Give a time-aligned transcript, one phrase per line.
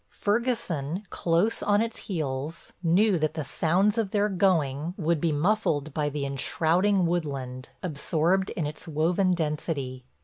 [0.09, 5.93] Ferguson, close on its heels, knew that the sounds of their going would be muffled
[5.93, 10.03] by the enshrouding woodland, absorbed in its woven density.